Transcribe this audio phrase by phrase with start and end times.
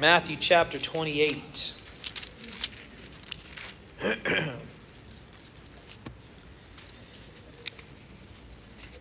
[0.00, 1.74] Matthew chapter 28.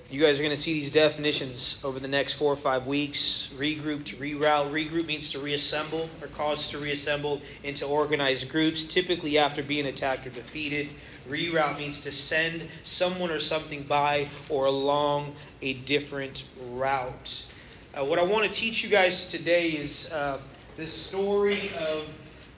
[0.10, 3.54] You guys are going to see these definitions over the next four or five weeks.
[3.58, 4.72] Regroup to reroute.
[4.72, 10.26] Regroup means to reassemble or cause to reassemble into organized groups, typically after being attacked
[10.26, 10.90] or defeated.
[11.30, 17.54] Reroute means to send someone or something by or along a different route.
[17.94, 20.40] Uh, what I want to teach you guys today is uh,
[20.78, 22.08] the story of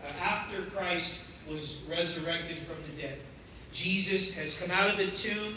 [0.04, 3.18] uh, after Christ was resurrected from the dead.
[3.72, 5.56] Jesus has come out of the tomb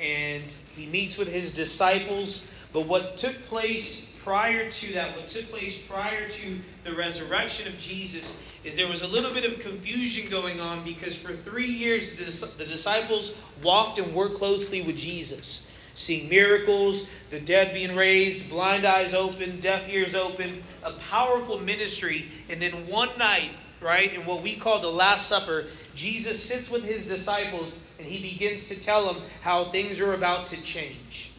[0.00, 2.52] and he meets with his disciples.
[2.72, 7.78] But what took place prior to that, what took place prior to the resurrection of
[7.78, 12.16] Jesus, is there was a little bit of confusion going on because for three years
[12.18, 18.84] the disciples walked and worked closely with Jesus, seeing miracles, the dead being raised, blind
[18.84, 22.26] eyes open, deaf ears open, a powerful ministry.
[22.50, 26.84] And then one night, right, in what we call the Last Supper, Jesus sits with
[26.84, 31.32] his disciples and he begins to tell them how things are about to change.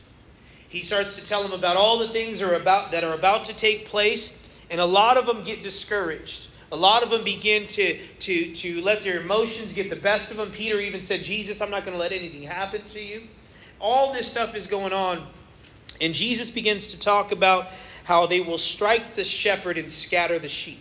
[0.69, 3.55] He starts to tell them about all the things are about that are about to
[3.55, 6.49] take place, and a lot of them get discouraged.
[6.71, 10.37] A lot of them begin to, to, to let their emotions get the best of
[10.37, 10.49] them.
[10.49, 13.27] Peter even said, Jesus, I'm not going to let anything happen to you.
[13.83, 15.21] All this stuff is going on.
[15.99, 17.67] And Jesus begins to talk about
[18.05, 20.79] how they will strike the shepherd and scatter the sheep.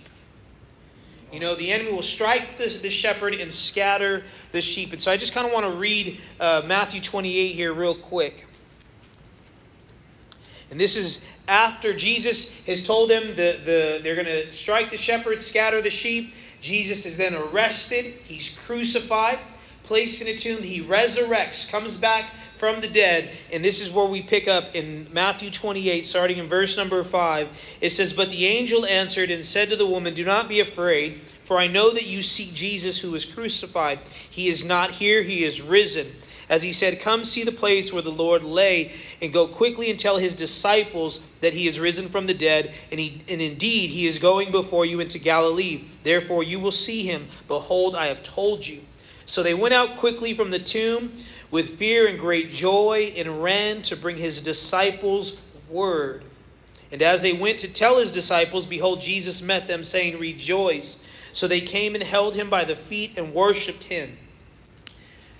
[1.33, 4.93] You know, the enemy will strike the, the shepherd and scatter the sheep.
[4.93, 8.47] And so I just kind of want to read uh, Matthew 28 here, real quick.
[10.71, 14.97] And this is after Jesus has told them the, the, they're going to strike the
[14.97, 16.35] shepherd, scatter the sheep.
[16.61, 19.41] Jesus is then arrested, he's crucified,
[19.83, 22.31] placed in a tomb, he resurrects, comes back
[22.63, 23.29] from the dead.
[23.53, 27.49] And this is where we pick up in Matthew 28, starting in verse number 5.
[27.81, 31.23] It says, But the angel answered and said to the woman, Do not be afraid,
[31.43, 33.99] for I know that you seek Jesus who was crucified.
[34.31, 36.07] He is not here, he is risen.
[36.49, 39.99] As he said, Come see the place where the Lord lay, and go quickly and
[39.99, 44.07] tell his disciples that he is risen from the dead, and, he, and indeed he
[44.07, 45.83] is going before you into Galilee.
[46.05, 47.27] Therefore you will see him.
[47.49, 48.83] Behold, I have told you.
[49.27, 51.11] So they went out quickly from the tomb
[51.53, 56.25] with fear and great joy and ran to bring his disciples word.
[56.91, 61.07] And as they went to tell his disciples, behold, Jesus met them, saying, Rejoice.
[61.33, 64.17] So they came and held him by the feet and worshiped him.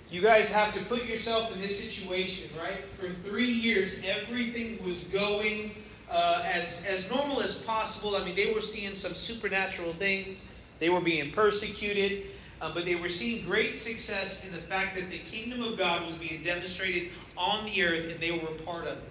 [0.09, 2.85] You guys have to put yourself in this situation, right?
[2.93, 5.71] For three years, everything was going
[6.09, 8.15] uh, as, as normal as possible.
[8.15, 12.25] I mean, they were seeing some supernatural things, they were being persecuted.
[12.63, 16.05] Uh, but they were seeing great success in the fact that the kingdom of God
[16.05, 19.09] was being demonstrated on the earth and they were a part of it.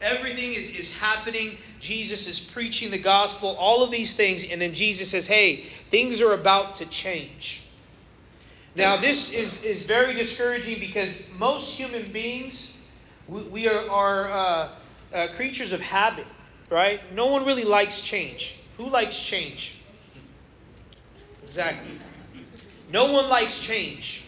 [0.00, 1.58] Everything is, is happening.
[1.78, 6.22] Jesus is preaching the gospel, all of these things, and then Jesus says, Hey, things
[6.22, 7.68] are about to change.
[8.74, 12.90] Now, this is, is very discouraging because most human beings,
[13.28, 14.68] we, we are, are uh,
[15.12, 16.26] uh, creatures of habit,
[16.70, 16.98] right?
[17.14, 18.58] No one really likes change.
[18.78, 19.82] Who likes change?
[21.46, 21.90] Exactly.
[22.90, 24.26] No one likes change,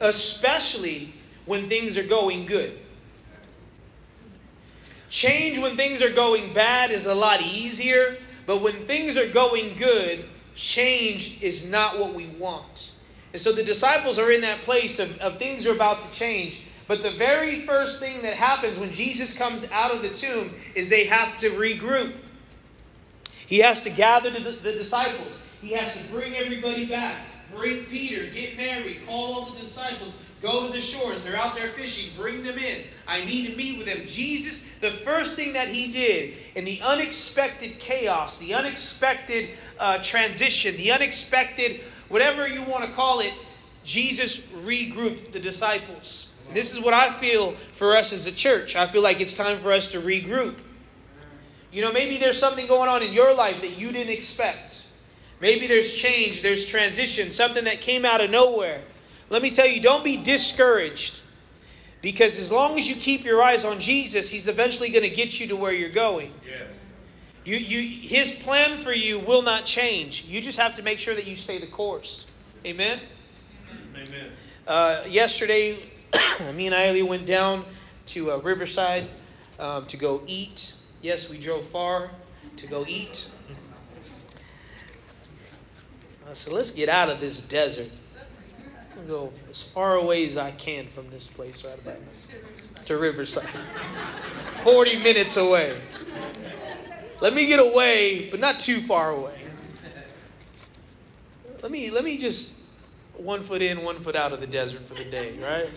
[0.00, 1.10] especially
[1.46, 2.78] when things are going good.
[5.10, 9.76] Change when things are going bad is a lot easier, but when things are going
[9.76, 10.24] good,
[10.54, 12.96] change is not what we want.
[13.32, 16.66] And so the disciples are in that place of, of things are about to change.
[16.86, 20.88] But the very first thing that happens when Jesus comes out of the tomb is
[20.88, 22.14] they have to regroup.
[23.46, 25.46] He has to gather the, the disciples.
[25.60, 27.24] He has to bring everybody back.
[27.54, 31.24] Bring Peter, get Mary, call all the disciples, go to the shores.
[31.24, 32.20] They're out there fishing.
[32.20, 32.82] Bring them in.
[33.06, 34.06] I need to meet with them.
[34.06, 40.76] Jesus, the first thing that he did in the unexpected chaos, the unexpected uh, transition,
[40.76, 43.32] the unexpected, whatever you want to call it,
[43.84, 46.34] Jesus regrouped the disciples.
[46.52, 48.76] This is what I feel for us as a church.
[48.76, 50.58] I feel like it's time for us to regroup.
[51.72, 54.83] You know, maybe there's something going on in your life that you didn't expect.
[55.40, 58.82] Maybe there's change, there's transition, something that came out of nowhere.
[59.30, 61.20] Let me tell you, don't be discouraged.
[62.00, 65.40] Because as long as you keep your eyes on Jesus, He's eventually going to get
[65.40, 66.32] you to where you're going.
[66.46, 66.64] Yeah.
[67.44, 70.24] You, you, his plan for you will not change.
[70.24, 72.30] You just have to make sure that you stay the course.
[72.64, 73.00] Amen?
[73.94, 74.30] Amen.
[74.66, 75.76] Uh, yesterday,
[76.54, 77.64] me and Ailey went down
[78.06, 79.04] to uh, Riverside
[79.58, 80.76] um, to go eat.
[81.02, 82.10] Yes, we drove far
[82.56, 83.34] to go eat.
[86.34, 87.90] So let's get out of this desert.
[88.16, 92.84] i go as far away as I can from this place right about now.
[92.86, 93.48] To Riverside.
[94.64, 95.76] 40 minutes away.
[97.20, 99.38] Let me get away, but not too far away.
[101.62, 102.64] let me let me just
[103.16, 105.70] one foot in, one foot out of the desert for the day, right?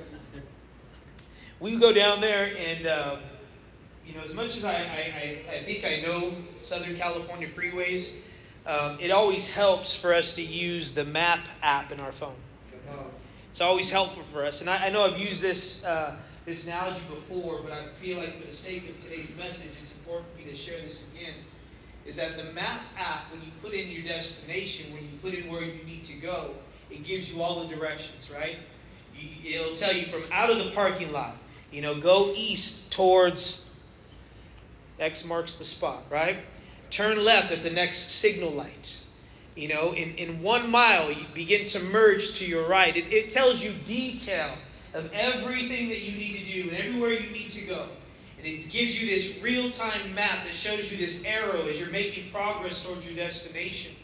[1.60, 3.16] We go down there, and uh,
[4.06, 8.27] you know, as much as I, I, I think I know Southern California freeways,
[8.68, 12.36] um, it always helps for us to use the map app in our phone.
[13.50, 16.16] It's always helpful for us, and I, I know I've used this uh,
[16.46, 20.28] this analogy before, but I feel like for the sake of today's message, it's important
[20.32, 21.34] for me to share this again
[22.08, 25.52] is that the map app, when you put in your destination, when you put in
[25.52, 26.52] where you need to go,
[26.90, 28.56] it gives you all the directions, right?
[29.46, 31.36] It'll tell you from out of the parking lot,
[31.70, 33.78] you know, go east towards
[35.00, 36.38] X marks the spot, right?
[36.90, 39.04] Turn left at the next signal light.
[39.56, 42.96] You know, in, in one mile, you begin to merge to your right.
[42.96, 44.52] It, it tells you detail
[44.94, 47.84] of everything that you need to do and everywhere you need to go.
[48.38, 51.92] And it gives you this real time map that shows you this arrow as you're
[51.92, 53.96] making progress towards your destination.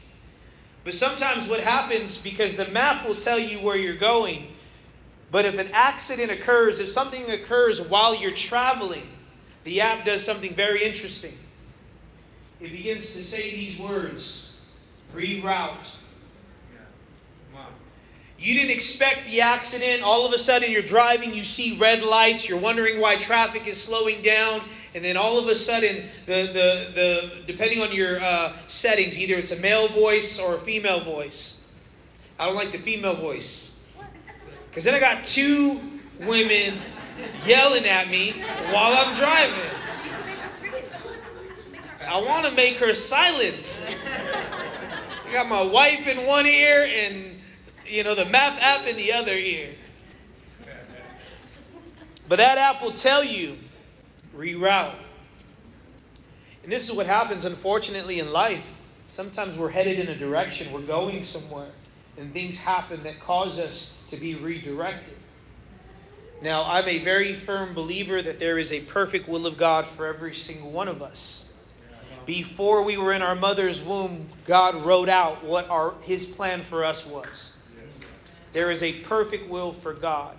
[0.83, 4.47] But sometimes what happens, because the map will tell you where you're going,
[5.31, 9.07] but if an accident occurs, if something occurs while you're traveling,
[9.63, 11.38] the app does something very interesting.
[12.63, 14.71] It begins to say these words
[15.13, 16.00] reroute,
[18.39, 20.04] you didn't expect the accident.
[20.04, 23.81] All of a sudden, you're driving, you see red lights, you're wondering why traffic is
[23.81, 24.62] slowing down,
[24.95, 29.36] and then all of a sudden, the, the, the depending on your uh, settings, either
[29.36, 31.71] it's a male voice or a female voice.
[32.38, 33.86] I don't like the female voice.
[34.69, 35.80] Because then I got two
[36.19, 36.74] women
[37.45, 38.31] yelling at me
[38.71, 39.80] while I'm driving.
[42.06, 43.96] I want to make her silent.
[45.28, 47.34] I got my wife in one ear and
[47.86, 49.70] you know, the map app in the other ear.
[52.28, 53.58] But that app will tell you
[54.36, 54.96] reroute.
[56.64, 58.82] And this is what happens, unfortunately, in life.
[59.08, 61.70] Sometimes we're headed in a direction, we're going somewhere,
[62.18, 65.18] and things happen that cause us to be redirected.
[66.42, 70.08] Now, I'm a very firm believer that there is a perfect will of God for
[70.08, 71.43] every single one of us.
[72.25, 76.86] Before we were in our mother's womb, God wrote out what our, His plan for
[76.86, 77.62] us was.
[78.54, 80.38] There is a perfect will for God.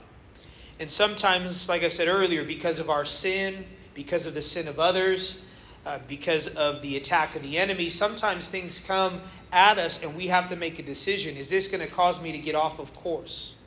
[0.80, 3.64] And sometimes, like I said earlier, because of our sin,
[3.94, 5.48] because of the sin of others,
[5.86, 9.20] uh, because of the attack of the enemy, sometimes things come
[9.52, 11.36] at us and we have to make a decision.
[11.36, 13.62] Is this going to cause me to get off of course?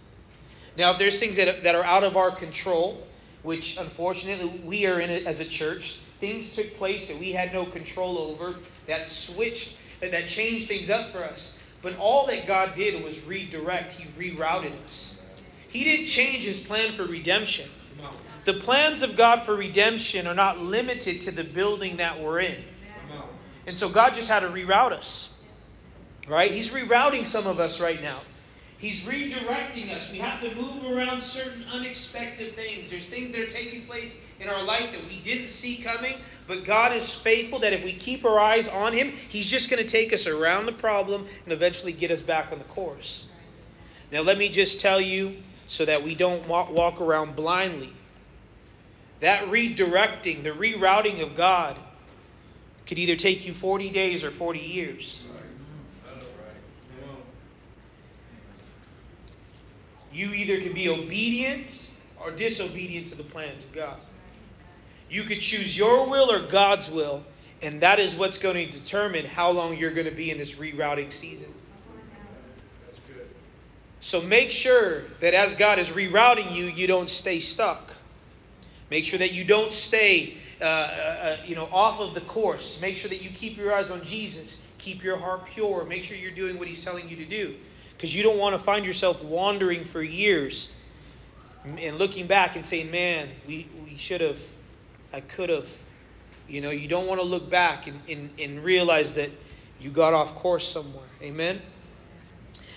[0.78, 3.06] Now, if there's things that, that are out of our control,
[3.44, 7.54] which unfortunately we are in it as a church, things took place that we had
[7.54, 8.56] no control over
[8.88, 11.64] that switched, that changed things up for us.
[11.82, 15.30] But all that God did was redirect, He rerouted us.
[15.70, 17.70] He didn't change His plan for redemption.
[18.46, 22.64] The plans of God for redemption are not limited to the building that we're in.
[23.68, 25.40] And so God just had to reroute us.
[26.28, 26.50] Right?
[26.52, 28.22] He's rerouting some of us right now.
[28.80, 30.12] He's redirecting us.
[30.12, 32.92] We have to move around certain unexpected things.
[32.92, 36.16] There's things that are taking place in our life that we didn't see coming,
[36.48, 39.84] but God is faithful that if we keep our eyes on Him, He's just going
[39.84, 43.32] to take us around the problem and eventually get us back on the course.
[44.12, 45.38] Now, let me just tell you
[45.68, 47.92] so that we don't walk, walk around blindly.
[49.22, 51.76] That redirecting, the rerouting of God,
[52.86, 55.34] could either take you 40 days or 40 years.
[60.18, 64.00] You either can be obedient or disobedient to the plans of God.
[65.12, 67.24] You could choose your will or God's will,
[67.62, 70.58] and that is what's going to determine how long you're going to be in this
[70.60, 71.54] rerouting season.
[74.00, 77.94] So make sure that as God is rerouting you, you don't stay stuck.
[78.90, 82.82] Make sure that you don't stay, uh, uh, uh, you know, off of the course.
[82.82, 84.66] Make sure that you keep your eyes on Jesus.
[84.80, 85.86] Keep your heart pure.
[85.86, 87.56] Make sure you're doing what He's telling you to do,
[87.98, 90.76] because you don't want to find yourself wandering for years
[91.78, 94.40] and looking back and saying, "Man, we we should have."
[95.14, 95.68] I could have.
[96.48, 99.30] You know, you don't want to look back and, and, and realize that
[99.80, 101.04] you got off course somewhere.
[101.22, 101.62] Amen?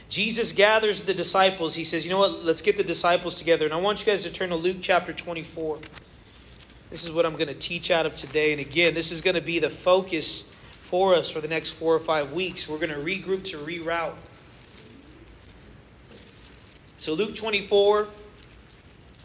[0.08, 1.74] Jesus gathers the disciples.
[1.74, 2.44] He says, You know what?
[2.44, 3.64] Let's get the disciples together.
[3.64, 5.78] And I want you guys to turn to Luke chapter 24.
[6.90, 8.50] This is what I'm going to teach out of today.
[8.50, 11.94] And again, this is going to be the focus for us for the next four
[11.94, 12.68] or five weeks.
[12.68, 14.16] We're going to regroup to reroute.
[17.00, 18.08] So, Luke 24,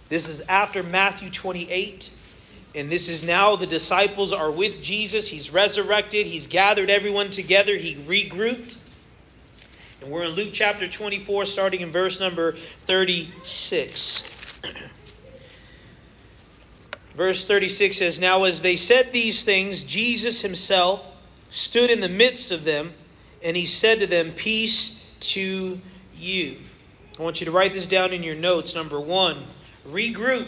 [0.08, 2.22] this is after Matthew 28.
[2.74, 5.28] And this is now the disciples are with Jesus.
[5.28, 6.26] He's resurrected.
[6.26, 7.76] He's gathered everyone together.
[7.76, 8.82] He regrouped.
[10.00, 12.54] And we're in Luke chapter 24, starting in verse number
[12.86, 14.62] 36.
[17.18, 21.14] verse 36 says, Now as they said these things, Jesus himself
[21.50, 22.94] stood in the midst of them,
[23.44, 25.78] and he said to them, Peace to
[26.16, 26.56] you.
[27.20, 28.76] I want you to write this down in your notes.
[28.76, 29.38] Number one,
[29.88, 30.48] regroup.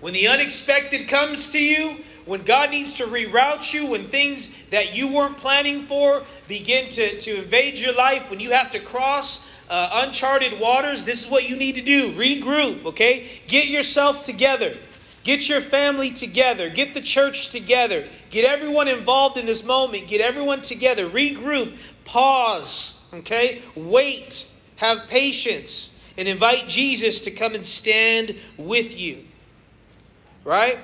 [0.00, 4.96] When the unexpected comes to you, when God needs to reroute you, when things that
[4.96, 9.52] you weren't planning for begin to, to invade your life, when you have to cross
[9.68, 13.28] uh, uncharted waters, this is what you need to do regroup, okay?
[13.48, 14.74] Get yourself together.
[15.24, 16.70] Get your family together.
[16.70, 18.04] Get the church together.
[18.30, 20.08] Get everyone involved in this moment.
[20.08, 21.08] Get everyone together.
[21.08, 21.76] Regroup.
[22.04, 23.60] Pause, okay?
[23.74, 24.54] Wait.
[24.78, 25.94] Have patience.
[26.16, 29.18] And invite Jesus to come and stand with you.
[30.44, 30.78] Right?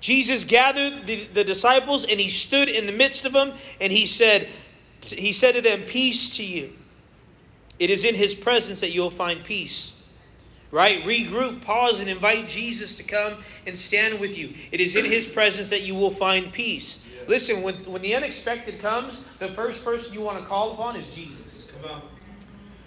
[0.00, 4.06] Jesus gathered the, the disciples and he stood in the midst of them and he
[4.06, 4.48] said,
[5.02, 6.70] he said to them, Peace to you.
[7.78, 10.16] It is in his presence that you'll find peace.
[10.70, 11.02] Right?
[11.02, 13.34] Regroup, pause, and invite Jesus to come
[13.66, 14.54] and stand with you.
[14.72, 17.08] It is in his presence that you will find peace.
[17.28, 21.10] Listen, when, when the unexpected comes, the first person you want to call upon is
[21.10, 21.72] Jesus.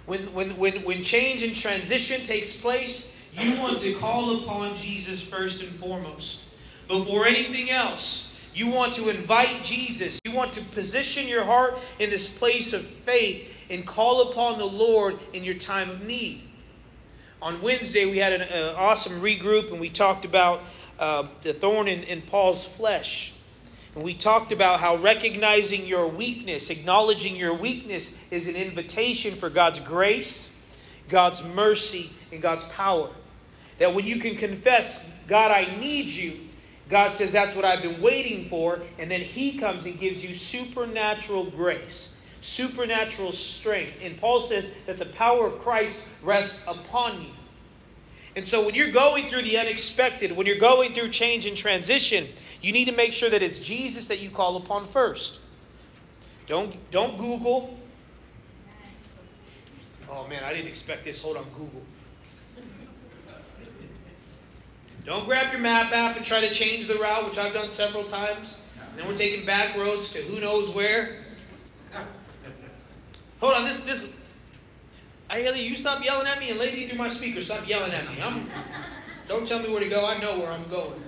[0.05, 5.27] When, when, when, when change and transition takes place, you want to call upon Jesus
[5.27, 6.53] first and foremost.
[6.87, 10.19] Before anything else, you want to invite Jesus.
[10.25, 14.65] You want to position your heart in this place of faith and call upon the
[14.65, 16.41] Lord in your time of need.
[17.41, 20.61] On Wednesday, we had an uh, awesome regroup and we talked about
[20.99, 23.34] uh, the thorn in, in Paul's flesh.
[23.95, 29.79] We talked about how recognizing your weakness, acknowledging your weakness, is an invitation for God's
[29.79, 30.59] grace,
[31.07, 33.09] God's mercy, and God's power.
[33.79, 36.33] That when you can confess, God, I need you,
[36.89, 38.81] God says, That's what I've been waiting for.
[38.99, 43.93] And then He comes and gives you supernatural grace, supernatural strength.
[44.03, 47.29] And Paul says that the power of Christ rests upon you.
[48.35, 52.27] And so when you're going through the unexpected, when you're going through change and transition,
[52.65, 55.41] you need to make sure that it's Jesus that you call upon first.
[56.47, 57.77] Don't, don't Google.
[60.09, 61.21] Oh man, I didn't expect this.
[61.21, 61.83] Hold on, Google.
[65.05, 68.03] Don't grab your map app and try to change the route, which I've done several
[68.03, 68.65] times.
[68.89, 71.17] And then we're taking back roads to who knows where.
[73.41, 74.25] Hold on, this this
[75.29, 78.23] I you stop yelling at me and lady through my speaker, stop yelling at me.
[78.23, 78.49] I'm
[79.27, 81.03] don't tell me where to go, I know where I'm going.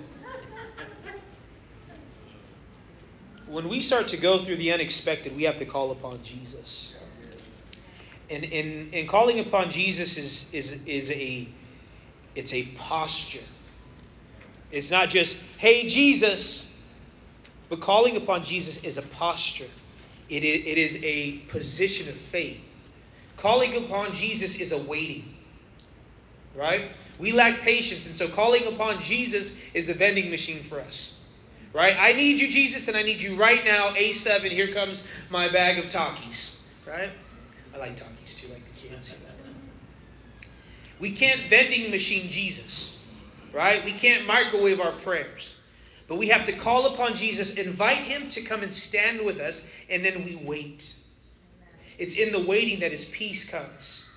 [3.48, 6.98] When we start to go through the unexpected, we have to call upon Jesus.
[8.30, 11.48] And in, in calling upon Jesus is, is, is a
[12.34, 13.44] it's a posture.
[14.70, 16.84] It's not just, hey, Jesus,
[17.68, 19.66] but calling upon Jesus is a posture,
[20.28, 22.64] it is, it is a position of faith.
[23.36, 25.34] Calling upon Jesus is a waiting,
[26.54, 26.90] right?
[27.18, 31.17] We lack patience, and so calling upon Jesus is a vending machine for us,
[31.72, 31.96] right?
[31.98, 34.44] I need you, Jesus, and I need you right now, A7.
[34.44, 37.10] Here comes my bag of Takis, right?
[37.74, 39.24] I like Takis too, like the kids.
[41.00, 42.98] We can't vending machine Jesus
[43.52, 43.84] right?
[43.84, 45.60] We can't microwave our prayers.
[46.06, 49.72] But we have to call upon Jesus, invite him to come and stand with us,
[49.90, 50.94] and then we wait.
[51.98, 54.16] It's in the waiting that his peace comes.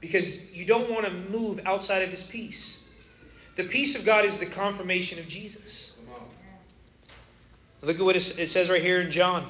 [0.00, 3.00] Because you don't want to move outside of his peace.
[3.54, 5.81] The peace of God is the confirmation of Jesus.
[7.82, 9.44] Look at what it says right here in John.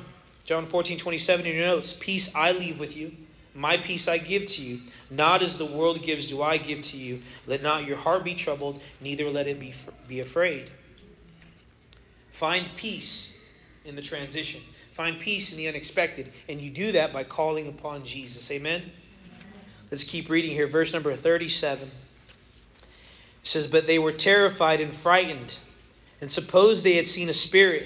[0.45, 1.99] John 14, 27 in your notes.
[1.99, 3.12] Peace I leave with you,
[3.55, 4.79] my peace I give to you.
[5.11, 7.21] Not as the world gives do I give to you.
[7.47, 9.75] Let not your heart be troubled, neither let it be,
[10.09, 10.71] be afraid.
[12.31, 13.45] Find peace
[13.85, 14.62] in the transition.
[14.93, 16.33] Find peace in the unexpected.
[16.49, 18.51] And you do that by calling upon Jesus.
[18.51, 18.83] Amen?
[19.91, 20.67] Let's keep reading here.
[20.67, 21.87] Verse number 37.
[21.87, 21.91] It
[23.43, 25.59] says, But they were terrified and frightened,
[26.21, 27.85] and supposed they had seen a spirit.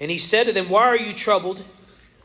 [0.00, 1.62] And he said to them, Why are you troubled?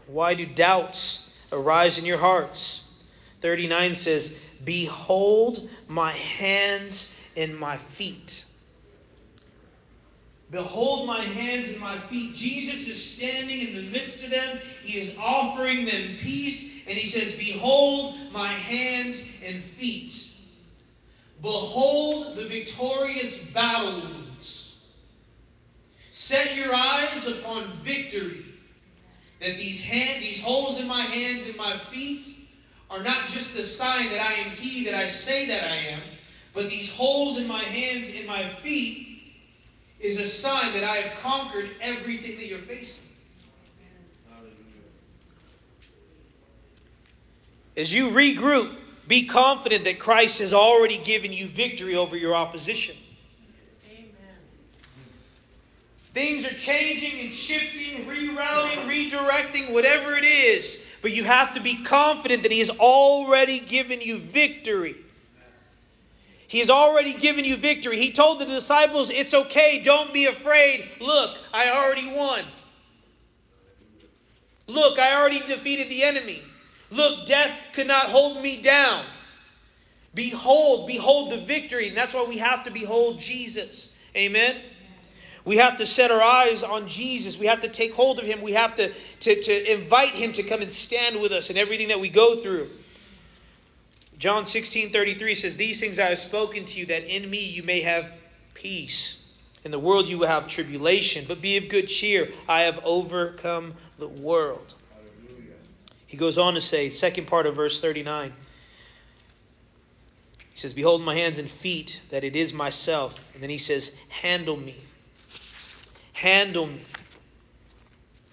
[0.07, 3.07] Why do doubts arise in your hearts?
[3.41, 8.45] 39 says, Behold my hands and my feet.
[10.51, 12.35] Behold my hands and my feet.
[12.35, 14.57] Jesus is standing in the midst of them.
[14.83, 16.85] He is offering them peace.
[16.87, 20.31] And he says, Behold my hands and feet.
[21.41, 24.01] Behold the victorious battle.
[26.31, 28.45] Set your eyes upon victory.
[29.41, 32.25] That these, hand, these holes in my hands and my feet
[32.89, 35.99] are not just a sign that I am He that I say that I am,
[36.53, 39.07] but these holes in my hands and my feet
[39.99, 43.11] is a sign that I have conquered everything that you're facing.
[47.75, 48.73] As you regroup,
[49.05, 52.95] be confident that Christ has already given you victory over your opposition.
[53.89, 54.11] Amen.
[56.11, 60.85] Things are changing and shifting, rerouting, redirecting, whatever it is.
[61.01, 64.95] But you have to be confident that He has already given you victory.
[66.47, 67.97] He has already given you victory.
[67.97, 70.85] He told the disciples, It's okay, don't be afraid.
[70.99, 72.43] Look, I already won.
[74.67, 76.41] Look, I already defeated the enemy.
[76.89, 79.05] Look, death could not hold me down.
[80.13, 81.87] Behold, behold the victory.
[81.87, 83.97] And that's why we have to behold Jesus.
[84.13, 84.57] Amen.
[85.43, 87.39] We have to set our eyes on Jesus.
[87.39, 88.41] We have to take hold of him.
[88.41, 91.87] We have to, to, to invite him to come and stand with us in everything
[91.87, 92.69] that we go through.
[94.17, 97.63] John 16 33 says, These things I have spoken to you, that in me you
[97.63, 98.13] may have
[98.53, 99.57] peace.
[99.63, 102.27] In the world you will have tribulation, but be of good cheer.
[102.47, 104.75] I have overcome the world.
[104.93, 105.53] Hallelujah.
[106.05, 108.31] He goes on to say, second part of verse 39.
[110.51, 113.33] He says, Behold my hands and feet, that it is myself.
[113.33, 114.75] And then he says, Handle me.
[116.21, 116.79] Handle me.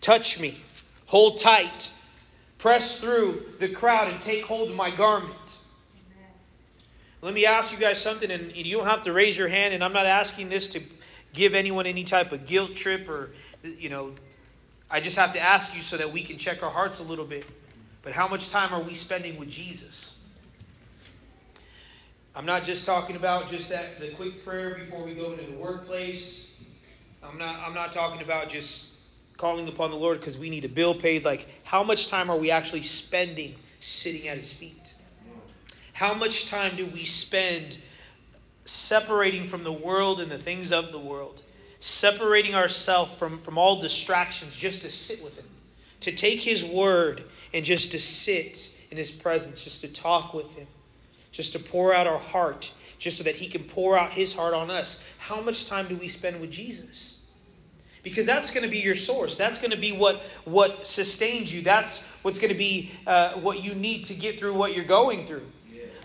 [0.02, 0.59] Touch me.
[1.07, 1.90] Hold tight.
[2.59, 5.62] Press through the crowd and take hold of my garment.
[7.23, 9.83] Let me ask you guys something, and you don't have to raise your hand, and
[9.83, 10.83] I'm not asking this to
[11.33, 13.30] give anyone any type of guilt trip or,
[13.62, 14.12] you know,
[14.90, 17.25] I just have to ask you so that we can check our hearts a little
[17.25, 17.47] bit.
[18.02, 20.23] But how much time are we spending with Jesus?
[22.37, 25.57] I'm not just talking about just that the quick prayer before we go into the
[25.57, 26.48] workplace.
[27.22, 28.96] I'm not I'm not talking about just
[29.37, 31.25] calling upon the Lord because we need a bill paid.
[31.25, 34.94] Like how much time are we actually spending sitting at his feet?
[35.92, 37.78] How much time do we spend
[38.64, 41.42] separating from the world and the things of the world?
[41.80, 45.46] separating ourselves from, from all distractions just to sit with Him,
[46.00, 50.50] to take His word and just to sit in His presence, just to talk with
[50.56, 50.66] Him,
[51.30, 54.55] just to pour out our heart, just so that He can pour out His heart
[54.55, 55.17] on us.
[55.19, 57.31] How much time do we spend with Jesus?
[58.02, 59.37] Because that's going to be your source.
[59.37, 61.62] That's going to be what, what sustains you.
[61.62, 65.26] That's what's going to be uh, what you need to get through what you're going
[65.26, 65.47] through.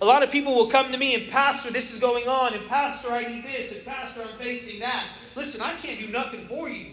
[0.02, 2.68] A lot of people will come to me and, Pastor, this is going on, and
[2.68, 5.06] Pastor, I need this, and Pastor, I'm facing that.
[5.36, 6.92] Listen, I can't do nothing for you.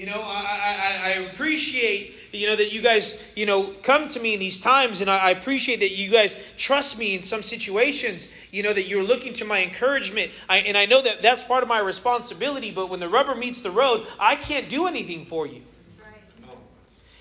[0.00, 4.18] You know, I, I, I appreciate, you know, that you guys, you know, come to
[4.18, 8.32] me in these times, and I, appreciate that you guys trust me in some situations,
[8.50, 10.30] you know, that you're looking to my encouragement.
[10.48, 13.60] I, and I know that that's part of my responsibility, but when the rubber meets
[13.60, 15.60] the road, I can't do anything for you.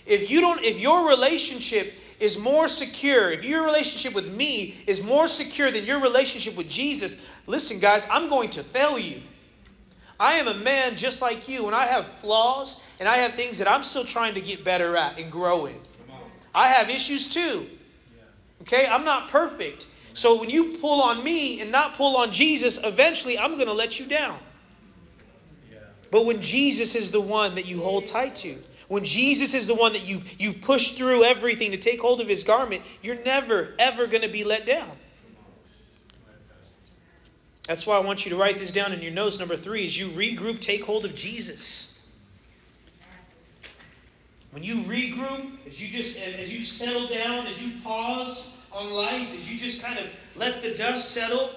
[0.06, 5.04] If you don't, if your relationship is more secure, if your relationship with me is
[5.04, 9.22] more secure than your relationship with Jesus, listen, guys, I'm going to fail you.
[10.19, 13.58] I am a man just like you, and I have flaws and I have things
[13.60, 15.79] that I'm still trying to get better at and grow in.
[16.53, 17.65] I have issues too.
[18.63, 19.88] Okay, I'm not perfect.
[20.13, 23.73] So when you pull on me and not pull on Jesus, eventually I'm going to
[23.73, 24.38] let you down.
[26.12, 29.75] But when Jesus is the one that you hold tight to, when Jesus is the
[29.75, 33.75] one that you you push through everything to take hold of his garment, you're never
[33.77, 34.89] ever going to be let down.
[37.69, 39.38] That's why I want you to write this down in your notes.
[39.38, 42.10] Number three is you regroup, take hold of Jesus.
[44.49, 49.36] When you regroup, as you just as you settle down, as you pause on life,
[49.36, 51.47] as you just kind of let the dust settle,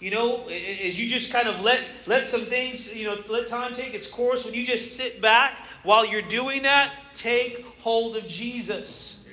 [0.00, 3.72] you know, as you just kind of let let some things, you know, let time
[3.72, 4.44] take its course.
[4.44, 9.30] When you just sit back while you're doing that, take hold of Jesus.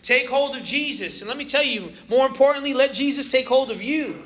[0.00, 1.22] Take hold of Jesus.
[1.22, 4.22] And let me tell you, more importantly, let Jesus take hold of you.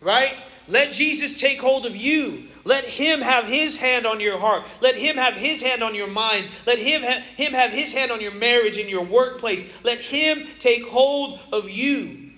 [0.00, 0.34] Right?
[0.68, 2.44] Let Jesus take hold of you.
[2.64, 4.64] Let him have his hand on your heart.
[4.80, 6.46] Let him have his hand on your mind.
[6.66, 9.72] Let him, ha- him have his hand on your marriage and your workplace.
[9.84, 12.30] Let him take hold of you.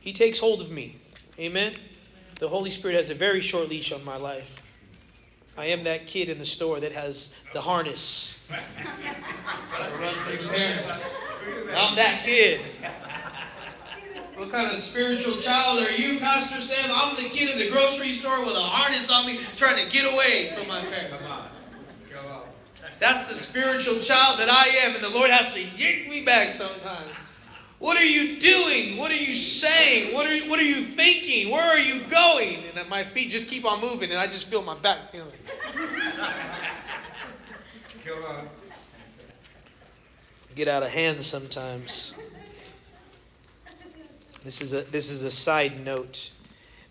[0.00, 0.96] He takes hold of me.
[1.38, 1.74] Amen.
[2.38, 4.62] The Holy Spirit has a very short leash on my life.
[5.58, 8.50] I am that kid in the store that has the harness.
[9.78, 11.20] I run through parents.
[11.76, 12.60] I'm that kid.
[14.50, 16.90] What kind of spiritual child are you, Pastor Sam?
[16.92, 20.12] I'm the kid in the grocery store with a harness on me trying to get
[20.12, 21.30] away from my parents.
[22.10, 22.42] Come on.
[22.98, 26.50] That's the spiritual child that I am, and the Lord has to yank me back
[26.50, 27.12] sometimes.
[27.78, 28.96] What are you doing?
[28.96, 30.12] What are you saying?
[30.12, 31.52] What are, what are you thinking?
[31.52, 32.64] Where are you going?
[32.74, 35.14] And my feet just keep on moving, and I just feel my back.
[35.14, 35.26] You know.
[38.04, 38.48] Come on.
[40.56, 42.20] Get out of hand sometimes.
[44.42, 46.32] This is a this is a side note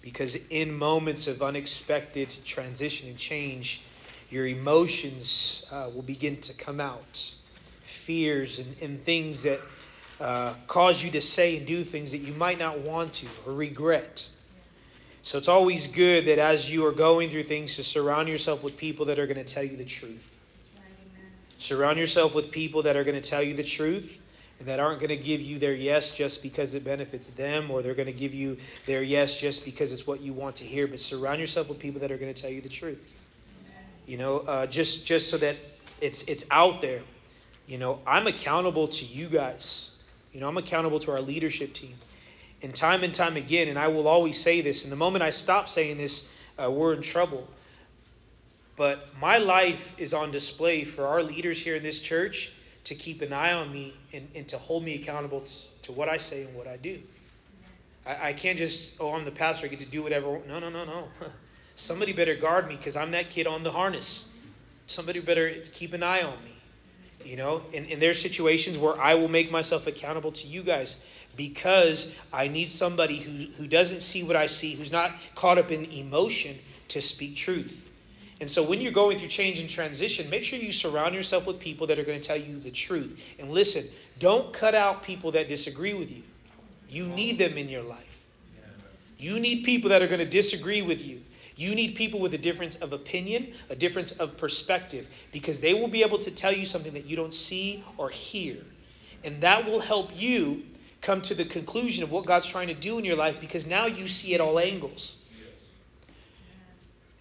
[0.03, 3.85] because in moments of unexpected transition and change,
[4.29, 7.17] your emotions uh, will begin to come out,
[7.81, 9.59] fears and, and things that
[10.21, 13.53] uh, cause you to say and do things that you might not want to or
[13.53, 14.29] regret.
[15.23, 18.77] So it's always good that as you are going through things, to surround yourself with
[18.77, 20.37] people that are going to tell you the truth.
[21.57, 24.19] Surround yourself with people that are going to tell you the truth
[24.65, 27.93] that aren't going to give you their yes just because it benefits them or they're
[27.93, 30.85] going to give you their yes just because it's what you want to hear.
[30.85, 33.15] But surround yourself with people that are going to tell you the truth.
[34.05, 35.55] You know, uh, just just so that
[36.01, 37.01] it's it's out there.
[37.67, 39.97] You know, I'm accountable to you guys.
[40.33, 41.95] You know, I'm accountable to our leadership team.
[42.61, 45.29] And time and time again, and I will always say this, and the moment I
[45.29, 47.47] stop saying this, uh, we're in trouble.
[48.75, 52.55] But my life is on display for our leaders here in this church
[52.89, 55.43] to keep an eye on me and, and to hold me accountable
[55.83, 56.99] to, what I say and what I do.
[58.03, 60.39] I, I can't just, oh, I'm the pastor, I get to do whatever.
[60.47, 61.07] No, no, no, no.
[61.75, 64.43] Somebody better guard me because I'm that kid on the harness.
[64.87, 66.55] Somebody better keep an eye on me.
[67.23, 71.05] You know, and, and there's situations where I will make myself accountable to you guys
[71.37, 75.69] because I need somebody who, who doesn't see what I see, who's not caught up
[75.69, 76.55] in emotion
[76.87, 77.88] to speak truth.
[78.41, 81.59] And so when you're going through change and transition, make sure you surround yourself with
[81.59, 83.21] people that are going to tell you the truth.
[83.37, 83.83] And listen,
[84.19, 86.23] don't cut out people that disagree with you.
[86.89, 88.25] You need them in your life.
[89.17, 91.21] You need people that are going to disagree with you.
[91.57, 95.89] You need people with a difference of opinion, a difference of perspective, because they will
[95.89, 98.55] be able to tell you something that you don't see or hear.
[99.25, 100.63] And that will help you
[101.01, 103.85] come to the conclusion of what God's trying to do in your life because now
[103.85, 105.17] you see at all angles.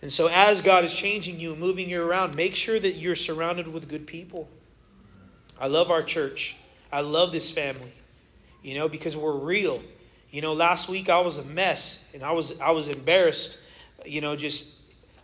[0.00, 3.16] And so, as God is changing you and moving you around, make sure that you're
[3.16, 4.48] surrounded with good people.
[5.61, 6.56] I love our church.
[6.92, 7.92] I love this family,
[8.62, 9.82] you know, because we're real.
[10.30, 13.68] You know, last week I was a mess and I was I was embarrassed
[14.04, 14.80] you know, just,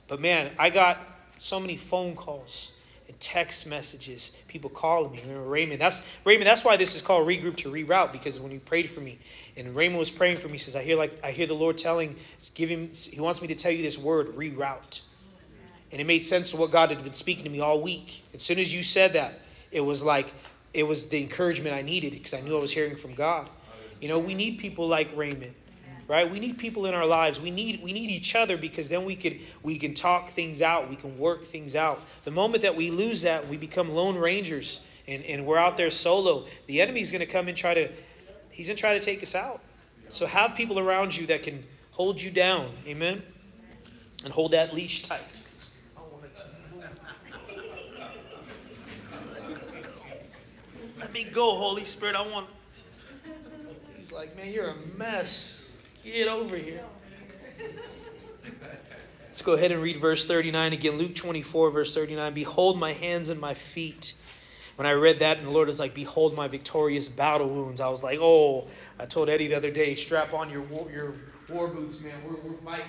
[0.08, 0.98] but man, I got
[1.38, 2.73] so many phone calls
[3.20, 5.20] text messages, people calling me.
[5.22, 5.80] Remember Raymond?
[5.80, 6.46] That's Raymond.
[6.46, 9.18] That's why this is called regroup to reroute because when he prayed for me,
[9.56, 12.16] and Raymond was praying for me, says, "I hear like I hear the Lord telling,
[12.54, 12.90] giving.
[12.92, 15.02] He wants me to tell you this word, reroute."
[15.92, 18.22] And it made sense to what God had been speaking to me all week.
[18.34, 20.32] As soon as you said that, it was like
[20.72, 23.48] it was the encouragement I needed because I knew I was hearing from God.
[24.00, 25.54] You know, we need people like Raymond
[26.08, 26.30] right?
[26.30, 27.40] We need people in our lives.
[27.40, 30.88] We need we need each other because then we could we can talk things out.
[30.88, 32.00] We can work things out.
[32.24, 35.90] The moment that we lose that we become lone rangers and, and we're out there
[35.90, 36.46] solo.
[36.66, 37.88] The enemy's going to come and try to
[38.50, 39.60] he's going to try to take us out.
[40.08, 42.70] So have people around you that can hold you down.
[42.86, 43.22] Amen?
[44.24, 45.20] And hold that leash tight.
[50.98, 52.16] Let me go holy spirit.
[52.16, 52.48] I want
[53.98, 55.63] he's like man you're a mess
[56.04, 56.84] Get over here.
[59.24, 60.98] Let's go ahead and read verse 39 again.
[60.98, 62.34] Luke 24, verse 39.
[62.34, 64.20] Behold my hands and my feet.
[64.76, 67.88] When I read that, and the Lord was like, Behold my victorious battle wounds, I
[67.88, 68.66] was like, Oh,
[68.98, 71.14] I told Eddie the other day, strap on your war, your
[71.48, 72.14] war boots, man.
[72.26, 72.84] We're, we're fighting.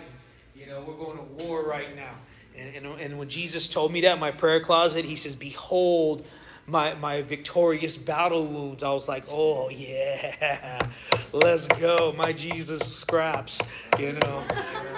[0.54, 2.16] You know, we're going to war right now.
[2.58, 6.26] And, and, and when Jesus told me that in my prayer closet, he says, Behold
[6.68, 8.84] my, my victorious battle wounds.
[8.84, 10.88] I was like, oh, yeah,
[11.34, 12.14] let's go.
[12.18, 14.44] My Jesus scraps, you know.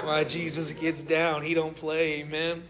[0.05, 1.41] My Jesus gets down.
[1.41, 2.63] He don't play, amen.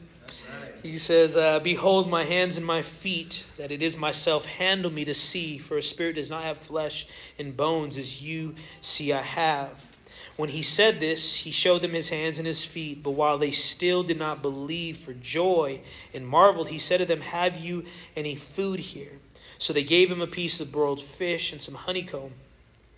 [0.81, 4.45] He says, uh, Behold my hands and my feet, that it is myself.
[4.45, 8.55] Handle me to see, for a spirit does not have flesh and bones as you
[8.81, 9.96] see I have.
[10.37, 13.01] When he said this, he showed them his hands and his feet.
[13.01, 15.81] But while they still did not believe for joy
[16.13, 19.11] and marveled, he said to them, Have you any food here?
[19.57, 22.31] So they gave him a piece of broiled fish and some honeycomb.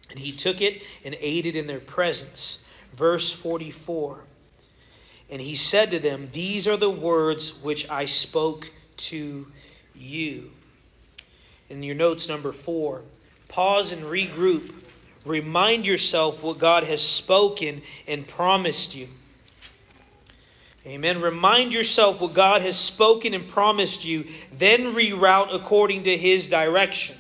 [0.10, 2.70] And he took it and ate it in their presence.
[2.96, 4.20] Verse 44.
[5.30, 9.48] And he said to them, These are the words which I spoke to
[9.96, 10.52] you.
[11.70, 13.04] In your notes, number four,
[13.48, 14.74] pause and regroup
[15.26, 19.08] Remind yourself what God has spoken and promised you.
[20.86, 21.22] Amen.
[21.22, 24.26] Remind yourself what God has spoken and promised you,
[24.58, 27.16] then reroute according to his direction.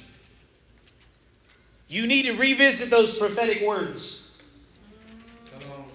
[1.89, 4.41] You need to revisit those prophetic words.
[5.51, 5.85] Come on.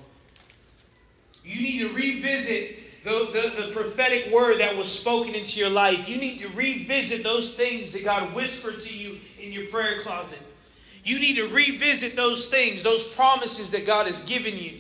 [1.44, 6.08] You need to revisit the, the, the, prophetic word that was spoken into your life.
[6.08, 10.40] You need to revisit those things that God whispered to you in your prayer closet.
[11.04, 14.72] You need to revisit those things, those promises that God has given you.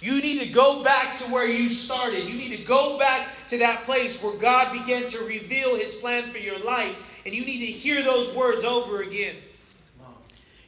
[0.00, 2.24] You need to go back to where you started.
[2.24, 6.24] You need to go back to that place where God began to reveal his plan
[6.30, 6.98] for your life.
[7.24, 9.36] And you need to hear those words over again.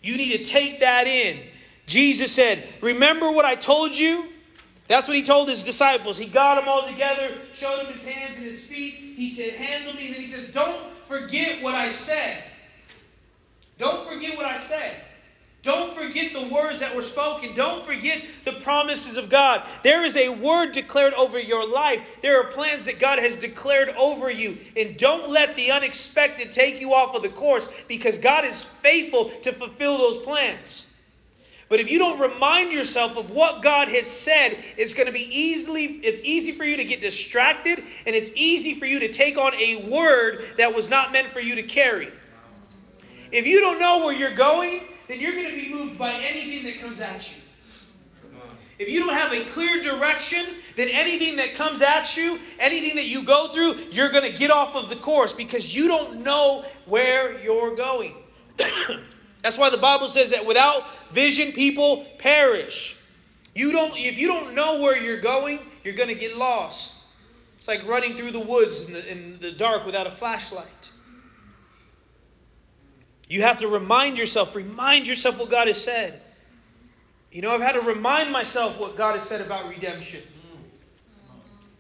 [0.03, 1.39] You need to take that in.
[1.87, 4.27] Jesus said, Remember what I told you?
[4.87, 6.19] That's what he told his disciples.
[6.19, 8.95] He got them all together, showed them his hands and his feet.
[9.17, 10.13] He said, Handle me.
[10.13, 12.43] Then he said, Don't forget what I said.
[13.85, 14.97] Don't forget what I said.
[15.63, 17.55] Don't forget the words that were spoken.
[17.55, 19.63] Don't forget the promises of God.
[19.83, 22.01] There is a word declared over your life.
[22.23, 24.57] There are plans that God has declared over you.
[24.75, 29.27] And don't let the unexpected take you off of the course because God is faithful
[29.43, 30.97] to fulfill those plans.
[31.69, 35.29] But if you don't remind yourself of what God has said, it's going to be
[35.31, 39.37] easily it's easy for you to get distracted and it's easy for you to take
[39.37, 42.09] on a word that was not meant for you to carry.
[43.35, 46.71] If you don't know where you're going, then you're going to be moved by anything
[46.71, 47.43] that comes at you.
[48.79, 50.45] If you don't have a clear direction,
[50.77, 54.53] then anything that comes at you, anything that you go through, you're going to get
[54.53, 58.15] off of the course because you don't know where you're going.
[59.43, 63.03] That's why the Bible says that without vision, people perish.
[63.53, 67.05] You don't, if you don't know where you're going, you're going to get lost.
[67.59, 70.93] It's like running through the woods in the, in the dark without a flashlight.
[73.29, 76.21] You have to remind yourself, remind yourself what God has said.
[77.33, 80.21] You know, I've had to remind myself what God has said about redemption.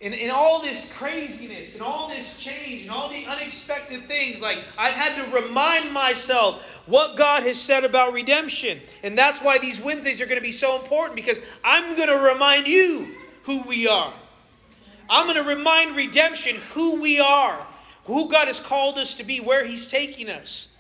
[0.01, 4.59] In, in all this craziness and all this change and all the unexpected things, like
[4.77, 8.81] I've had to remind myself what God has said about redemption.
[9.03, 12.33] And that's why these Wednesdays are going to be so important because I'm going to
[12.33, 14.13] remind you who we are.
[15.09, 17.67] I'm going to remind redemption who we are,
[18.05, 20.74] who God has called us to be, where He's taking us.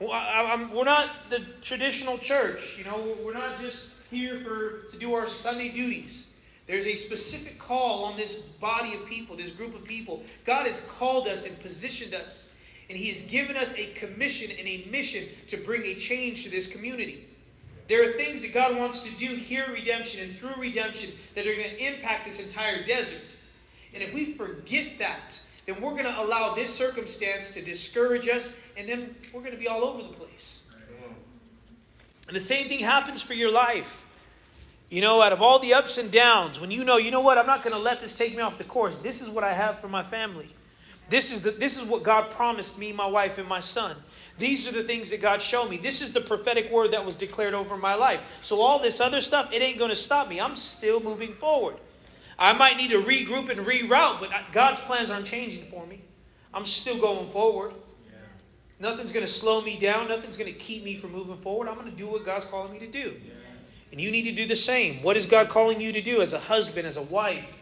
[0.00, 5.28] We're not the traditional church, you know, we're not just here for to do our
[5.28, 6.34] Sunday duties.
[6.66, 10.22] There's a specific call on this body of people, this group of people.
[10.44, 12.52] God has called us and positioned us
[12.88, 16.50] and He has given us a commission and a mission to bring a change to
[16.50, 17.24] this community.
[17.88, 21.54] There are things that God wants to do here Redemption and through Redemption that are
[21.54, 23.22] going to impact this entire desert.
[23.94, 28.60] And if we forget that, then we're going to allow this circumstance to discourage us,
[28.76, 30.70] and then we're going to be all over the place.
[32.26, 34.06] And the same thing happens for your life.
[34.88, 37.38] You know, out of all the ups and downs, when you know, you know what,
[37.38, 38.98] I'm not going to let this take me off the course.
[38.98, 40.48] This is what I have for my family.
[41.08, 43.96] This is, the, this is what God promised me, my wife, and my son.
[44.38, 45.76] These are the things that God showed me.
[45.76, 48.38] This is the prophetic word that was declared over my life.
[48.40, 50.40] So, all this other stuff, it ain't going to stop me.
[50.40, 51.76] I'm still moving forward.
[52.40, 56.00] I might need to regroup and reroute, but God's plans aren't changing for me.
[56.52, 57.72] I'm still going forward.
[58.06, 58.16] Yeah.
[58.80, 60.08] Nothing's going to slow me down.
[60.08, 61.68] Nothing's going to keep me from moving forward.
[61.68, 63.14] I'm going to do what God's calling me to do.
[63.24, 63.34] Yeah.
[63.92, 65.02] And you need to do the same.
[65.02, 67.52] What is God calling you to do as a husband, as a wife,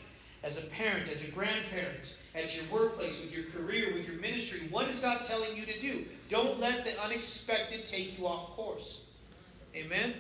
[0.45, 2.19] as a parent, as a grandparent?
[2.39, 4.69] at your workplace, with your career, with your ministry.
[4.71, 6.05] What is God telling you to do?
[6.31, 9.11] Don't let the unexpected take you off course.
[9.75, 10.15] Amen?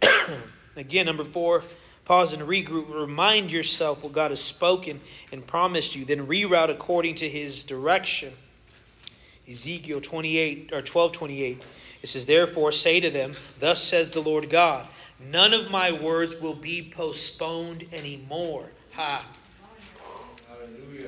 [0.76, 1.62] Again, number four,
[2.04, 2.92] pause and regroup.
[2.92, 6.04] Remind yourself what God has spoken and promised you.
[6.04, 8.32] Then reroute according to his direction.
[9.48, 11.62] Ezekiel 28 or 12 28.
[12.02, 14.86] It says, Therefore say to them, Thus says the Lord God,
[15.30, 18.66] none of my words will be postponed anymore.
[18.94, 19.24] Ha.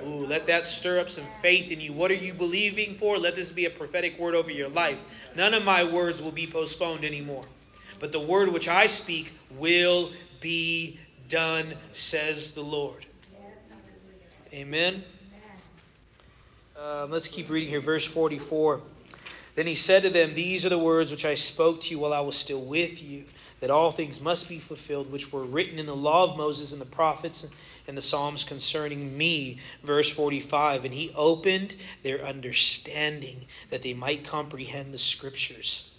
[0.07, 1.93] Ooh, let that stir up some faith in you.
[1.93, 3.17] What are you believing for?
[3.17, 4.99] Let this be a prophetic word over your life.
[5.35, 7.47] None of my words will be postponed anymore.
[8.01, 10.11] But the word which I speak will
[10.45, 13.07] be done, says the Lord.
[14.53, 15.03] Amen.
[16.79, 18.83] Um, let's keep reading here, verse 44.
[19.55, 22.13] Then he said to them, These are the words which I spoke to you while
[22.13, 23.25] I was still with you,
[23.61, 26.81] that all things must be fulfilled, which were written in the law of Moses and
[26.81, 27.51] the prophets
[27.89, 30.85] and the Psalms concerning me, verse 45.
[30.85, 35.94] And he opened their understanding that they might comprehend the scriptures.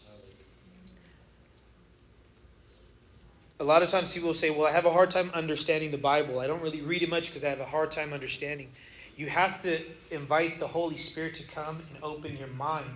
[3.59, 5.97] A lot of times people will say, Well, I have a hard time understanding the
[5.97, 6.39] Bible.
[6.39, 8.69] I don't really read it much because I have a hard time understanding.
[9.15, 9.79] You have to
[10.11, 12.89] invite the Holy Spirit to come and open your mind.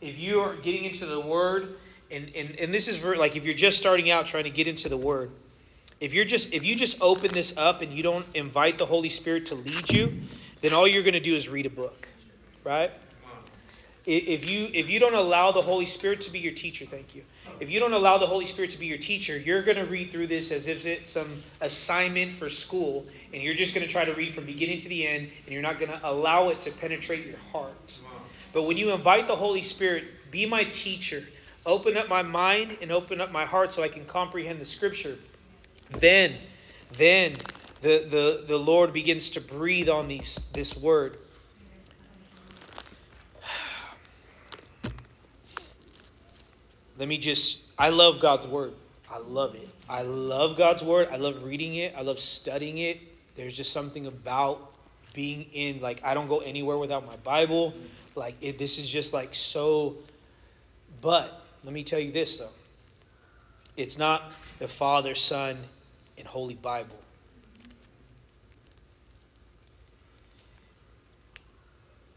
[0.00, 1.76] If you are getting into the Word,
[2.10, 4.88] and, and, and this is like if you're just starting out trying to get into
[4.88, 5.30] the Word,
[6.00, 9.08] if you're just if you just open this up and you don't invite the Holy
[9.08, 10.12] Spirit to lead you,
[10.60, 12.08] then all you're going to do is read a book,
[12.64, 12.90] right?
[14.06, 17.22] If you if you don't allow the Holy Spirit to be your teacher, thank you.
[17.60, 20.10] If you don't allow the Holy Spirit to be your teacher, you're going to read
[20.10, 24.04] through this as if it's some assignment for school, and you're just going to try
[24.04, 26.72] to read from beginning to the end, and you're not going to allow it to
[26.72, 27.98] penetrate your heart.
[28.52, 31.22] But when you invite the Holy Spirit, be my teacher,
[31.64, 35.16] open up my mind and open up my heart so I can comprehend the Scripture
[35.90, 36.34] then,
[36.96, 37.34] then
[37.82, 41.18] the, the, the Lord begins to breathe on these, this word.
[46.98, 48.72] Let me just, I love God's word.
[49.10, 49.68] I love it.
[49.88, 51.08] I love God's word.
[51.10, 51.94] I love reading it.
[51.96, 53.00] I love studying it.
[53.36, 54.72] There's just something about
[55.12, 57.74] being in, like, I don't go anywhere without my Bible.
[58.14, 59.96] Like, it, this is just like so.
[61.00, 62.48] But let me tell you this, though.
[63.76, 64.22] It's not
[64.58, 65.56] the Father, Son,
[66.16, 66.96] and Holy Bible.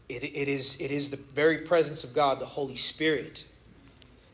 [0.08, 3.44] It, it, is, it is the very presence of God, the Holy Spirit,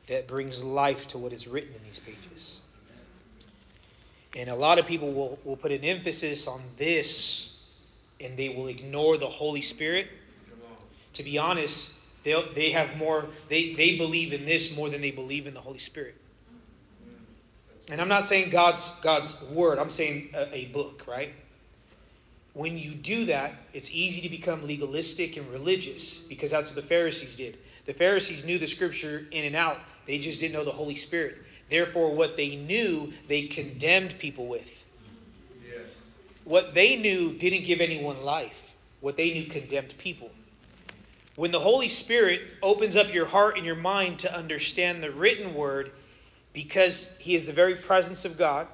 [0.06, 2.64] that brings life to what is written in these pages.
[4.36, 7.54] And a lot of people will, will put an emphasis on this
[8.20, 10.08] and they will ignore the Holy Spirit.
[11.14, 15.10] To be honest, they they have more, they, they believe in this more than they
[15.10, 16.16] believe in the Holy Spirit.
[17.90, 21.30] And I'm not saying God's, God's word, I'm saying a, a book, right?
[22.54, 26.88] When you do that, it's easy to become legalistic and religious because that's what the
[26.88, 27.58] Pharisees did.
[27.84, 31.36] The Pharisees knew the scripture in and out, they just didn't know the Holy Spirit.
[31.68, 34.84] Therefore, what they knew, they condemned people with.
[35.66, 35.86] Yes.
[36.44, 40.30] What they knew didn't give anyone life, what they knew condemned people.
[41.36, 45.54] When the Holy Spirit opens up your heart and your mind to understand the written
[45.54, 45.90] word,
[46.52, 48.68] because He is the very presence of God,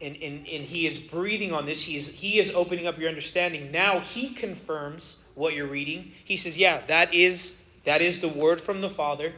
[0.00, 3.10] and, and, and He is breathing on this, he is, he is opening up your
[3.10, 3.70] understanding.
[3.70, 6.12] Now He confirms what you're reading.
[6.24, 9.34] He says, Yeah, that is, that is the word from the Father.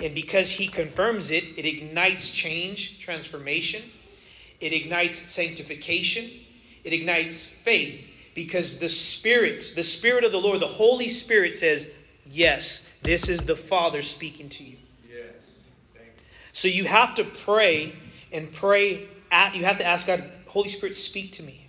[0.00, 3.82] And because He confirms it, it ignites change, transformation,
[4.60, 6.24] it ignites sanctification,
[6.84, 8.08] it ignites faith.
[8.34, 11.96] Because the Spirit, the Spirit of the Lord, the Holy Spirit says,
[12.30, 14.76] Yes, this is the Father speaking to you.
[15.08, 15.34] Yes.
[15.94, 16.00] You.
[16.52, 17.92] So you have to pray
[18.32, 21.68] and pray at, you have to ask God, Holy Spirit, speak to me.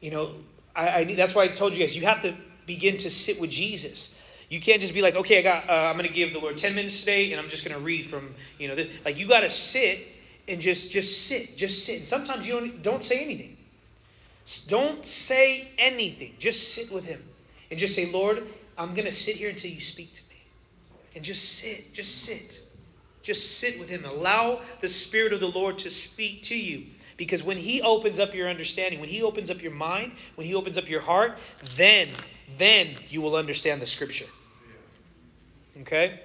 [0.00, 0.30] You know,
[0.74, 2.34] I, I that's why I told you guys, you have to
[2.66, 4.15] begin to sit with Jesus.
[4.48, 6.56] You can't just be like, okay, I got, uh, I'm going to give the Lord
[6.56, 8.88] 10 minutes today, and I'm just going to read from, you know, this.
[9.04, 10.06] like you got to sit
[10.46, 11.98] and just, just sit, just sit.
[11.98, 13.56] And sometimes you don't, don't say anything.
[14.68, 16.34] Don't say anything.
[16.38, 17.20] Just sit with Him
[17.70, 18.42] and just say, Lord,
[18.78, 20.36] I'm going to sit here until you speak to me.
[21.16, 22.62] And just sit, just sit.
[23.22, 24.04] Just sit with Him.
[24.04, 26.86] Allow the Spirit of the Lord to speak to you.
[27.16, 30.54] Because when He opens up your understanding, when He opens up your mind, when He
[30.54, 31.38] opens up your heart,
[31.74, 32.08] then,
[32.58, 34.26] then you will understand the Scripture.
[35.82, 36.20] Okay?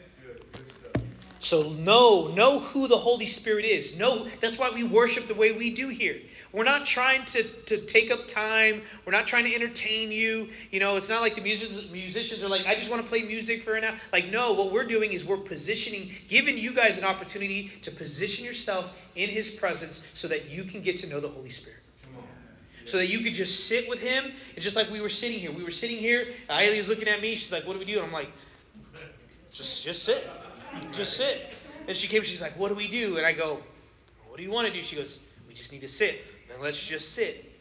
[1.39, 3.97] So know, know who the Holy Spirit is.
[3.97, 6.17] Know that's why we worship the way we do here.
[6.53, 8.81] We're not trying to, to take up time.
[9.05, 10.49] We're not trying to entertain you.
[10.69, 13.23] You know, it's not like the musicians, musicians are like, I just want to play
[13.23, 13.95] music for an hour.
[14.11, 18.45] Like, no, what we're doing is we're positioning, giving you guys an opportunity to position
[18.45, 21.79] yourself in His presence so that you can get to know the Holy Spirit.
[22.83, 24.25] So that you could just sit with Him.
[24.55, 26.27] And just like we were sitting here, we were sitting here.
[26.49, 27.35] Ailey's looking at me.
[27.35, 27.97] She's like, What do we do?
[27.97, 28.31] And I'm like,
[29.51, 30.29] Just, just sit.
[30.91, 31.53] Just sit.
[31.87, 33.17] And she came, she's like, What do we do?
[33.17, 33.59] And I go,
[34.27, 34.81] What do you want to do?
[34.81, 36.21] She goes, We just need to sit.
[36.49, 37.51] Then let's just sit.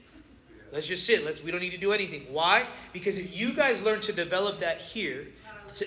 [0.73, 1.25] Let's just sit.
[1.25, 2.27] Let's we don't need to do anything.
[2.31, 2.67] Why?
[2.93, 5.27] Because if you guys learn to develop that here,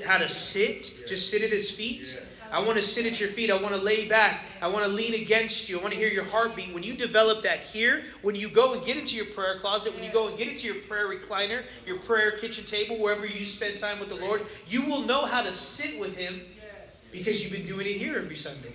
[0.06, 2.28] how to sit, just sit at his feet.
[2.54, 3.50] I want to sit at your feet.
[3.50, 4.42] I want to lay back.
[4.62, 5.80] I want to lean against you.
[5.80, 6.72] I want to hear your heartbeat.
[6.72, 10.04] When you develop that here, when you go and get into your prayer closet, when
[10.04, 13.80] you go and get into your prayer recliner, your prayer kitchen table, wherever you spend
[13.80, 16.42] time with the Lord, you will know how to sit with Him
[17.12, 18.72] because you've been doing it here every Sunday.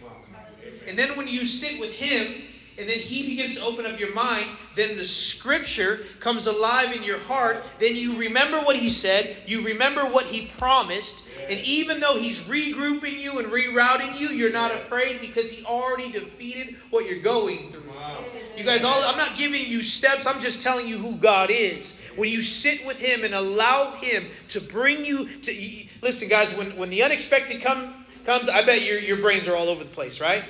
[0.88, 2.47] And then when you sit with Him,
[2.78, 7.02] and then he begins to open up your mind, then the scripture comes alive in
[7.02, 7.64] your heart.
[7.80, 12.40] Then you remember what he said, you remember what he promised, and even though he's
[12.46, 17.72] regrouping you and rerouting you, you're not afraid because he already defeated what you're going
[17.72, 17.90] through.
[17.90, 18.24] Wow.
[18.56, 22.00] You guys, all I'm not giving you steps, I'm just telling you who God is.
[22.14, 26.76] When you sit with him and allow him to bring you to listen, guys, when,
[26.76, 30.20] when the unexpected come, comes, I bet your, your brains are all over the place,
[30.20, 30.44] right?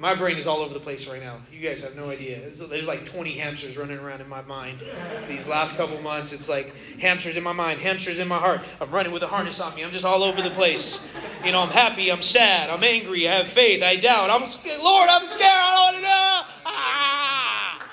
[0.00, 1.38] My brain is all over the place right now.
[1.52, 2.38] You guys have no idea.
[2.50, 4.78] There's like 20 hamsters running around in my mind.
[5.26, 8.60] These last couple months, it's like hamsters in my mind, hamsters in my heart.
[8.80, 9.82] I'm running with a harness on me.
[9.82, 11.12] I'm just all over the place.
[11.44, 14.30] You know, I'm happy, I'm sad, I'm angry, I have faith, I doubt.
[14.30, 14.80] I'm scared.
[14.80, 15.50] Lord, I'm scared.
[15.52, 16.42] I don't want to know.
[16.64, 17.88] Ah!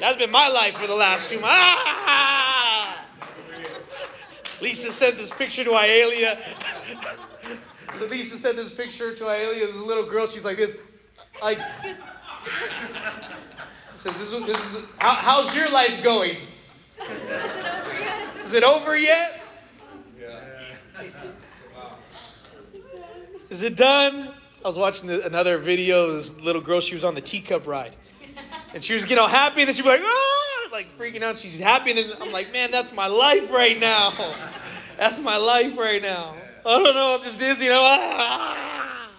[0.00, 1.52] That's been my life for the last two months.
[1.52, 3.04] Ah!
[4.62, 6.38] Lisa sent this picture to Ialia.
[8.00, 10.26] Lisa sent this picture to Aelia, this little girl.
[10.26, 10.76] She's like this,
[11.42, 11.58] like.
[13.96, 16.36] Says this is this is how, how's your life going?
[18.44, 19.40] Is it over yet?
[20.20, 20.40] Yeah.
[23.48, 24.28] Is it done?
[24.64, 26.10] I was watching the, another video.
[26.10, 27.96] Of this little girl, she was on the teacup ride,
[28.74, 31.38] and she was getting all happy, and then she'd be like, ah, like freaking out.
[31.38, 34.12] She's happy, and then I'm like, man, that's my life right now.
[34.98, 36.34] That's my life right now.
[36.66, 37.16] I don't know.
[37.16, 37.66] I'm just dizzy.
[37.66, 37.82] You know.
[37.82, 39.10] Ah!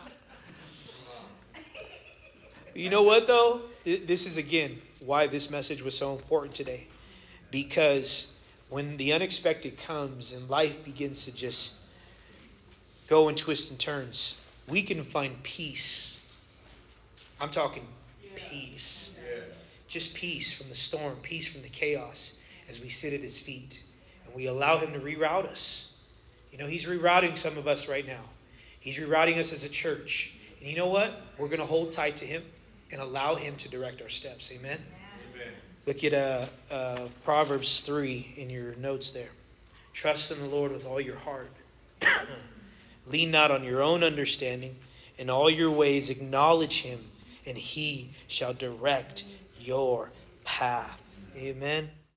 [2.74, 3.62] You know what though?
[3.84, 6.88] This is again why this message was so important today,
[7.52, 8.40] because
[8.70, 11.84] when the unexpected comes and life begins to just
[13.08, 16.34] go and twist and turns, we can find peace.
[17.40, 17.86] I'm talking
[18.36, 19.22] peace.
[19.88, 23.86] Just peace from the storm, peace from the chaos as we sit at his feet
[24.26, 25.85] and we allow him to reroute us.
[26.56, 28.22] You know, he's rerouting some of us right now.
[28.80, 30.38] He's rerouting us as a church.
[30.62, 31.12] And you know what?
[31.38, 32.44] We're going to hold tight to him
[32.94, 34.54] and allow him to direct our steps.
[34.58, 34.80] Amen.
[35.34, 35.54] Amen.
[35.86, 39.32] Look at uh, uh, Proverbs 3 in your notes there.
[39.92, 41.52] Trust in the Lord with all your heart.
[43.06, 44.78] Lean not on your own understanding.
[45.18, 47.00] In all your ways, acknowledge him,
[47.46, 49.26] and he shall direct
[49.60, 50.10] your
[50.46, 51.02] path.
[51.36, 51.90] Amen.